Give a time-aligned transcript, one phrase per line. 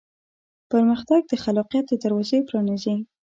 [0.71, 2.95] پرمختګ د خلاقیت دروازې پرانیزي.